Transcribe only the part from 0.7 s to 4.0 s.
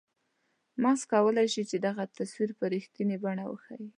مغز کولای شي چې دغه تصویر په رښتنیې بڼه وښیي.